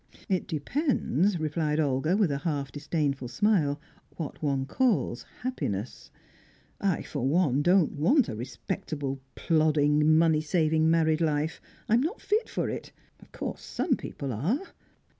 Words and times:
"It 0.27 0.47
depends," 0.47 1.39
replied 1.39 1.79
Olga, 1.79 2.17
with 2.17 2.31
a 2.31 2.39
half 2.39 2.71
disdainful 2.71 3.27
smile, 3.27 3.79
"what 4.17 4.41
one 4.41 4.65
calls 4.65 5.27
happiness. 5.43 6.09
I, 6.79 7.03
for 7.03 7.21
one, 7.27 7.61
don't 7.61 7.91
want 7.91 8.27
a 8.27 8.35
respectable, 8.35 9.19
plodding, 9.35 10.17
money 10.17 10.41
saving 10.41 10.89
married 10.89 11.21
life. 11.21 11.61
I'm 11.87 12.01
not 12.01 12.19
fit 12.19 12.49
for 12.49 12.67
it. 12.67 12.91
Of 13.19 13.31
course 13.31 13.61
some 13.61 13.95
people 13.95 14.33
are." 14.33 14.59